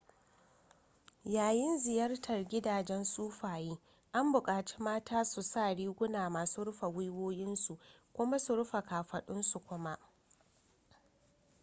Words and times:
yayin 1.25 1.77
ziyartar 1.79 2.43
gidajen 2.45 3.03
sufaye 3.05 3.77
an 4.11 4.31
buƙaci 4.31 4.75
mata 4.79 5.23
su 5.25 5.41
sa 5.43 5.73
riguna 5.73 6.29
masu 6.29 6.63
rufe 6.63 6.87
gwiwowinsu 6.87 7.77
kuma 8.13 8.39
su 8.39 8.55
rufe 8.55 8.81
ƙafadunsu 8.81 9.59
kuma 9.59 9.97